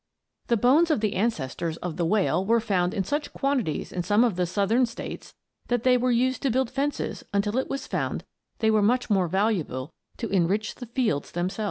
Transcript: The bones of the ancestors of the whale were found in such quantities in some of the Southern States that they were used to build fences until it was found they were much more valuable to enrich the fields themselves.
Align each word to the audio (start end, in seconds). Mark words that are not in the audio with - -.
The 0.47 0.57
bones 0.57 0.89
of 0.89 0.99
the 0.99 1.13
ancestors 1.13 1.77
of 1.77 1.95
the 1.95 2.07
whale 2.07 2.43
were 2.43 2.59
found 2.59 2.95
in 2.95 3.03
such 3.03 3.31
quantities 3.33 3.91
in 3.91 4.01
some 4.01 4.23
of 4.23 4.35
the 4.35 4.47
Southern 4.47 4.87
States 4.87 5.35
that 5.67 5.83
they 5.83 5.95
were 5.95 6.09
used 6.09 6.41
to 6.41 6.49
build 6.49 6.71
fences 6.71 7.23
until 7.33 7.59
it 7.59 7.69
was 7.69 7.85
found 7.85 8.23
they 8.57 8.71
were 8.71 8.81
much 8.81 9.11
more 9.11 9.27
valuable 9.27 9.93
to 10.17 10.27
enrich 10.29 10.73
the 10.73 10.87
fields 10.87 11.33
themselves. 11.33 11.59